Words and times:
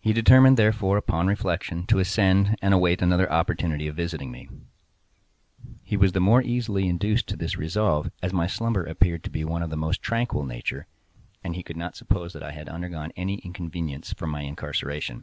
He 0.00 0.12
determined, 0.12 0.56
therefore, 0.56 0.96
upon 0.96 1.28
reflection, 1.28 1.86
to 1.86 2.00
ascend, 2.00 2.56
and 2.60 2.74
await 2.74 3.00
another 3.00 3.30
opportunity 3.30 3.86
of 3.86 3.94
visiting 3.94 4.32
me. 4.32 4.48
He 5.84 5.96
was 5.96 6.10
the 6.10 6.18
more 6.18 6.42
easily 6.42 6.88
induced 6.88 7.28
to 7.28 7.36
this 7.36 7.56
resolve, 7.56 8.10
as 8.20 8.32
my 8.32 8.48
slumber 8.48 8.82
appeared 8.84 9.22
to 9.22 9.30
be 9.30 9.42
of 9.44 9.70
the 9.70 9.76
most 9.76 10.02
tranquil 10.02 10.44
nature, 10.44 10.88
and 11.44 11.54
he 11.54 11.62
could 11.62 11.76
not 11.76 11.94
suppose 11.94 12.32
that 12.32 12.42
I 12.42 12.50
had 12.50 12.68
undergone 12.68 13.12
any 13.14 13.36
inconvenience 13.36 14.12
from 14.12 14.30
my 14.30 14.40
incarceration. 14.42 15.22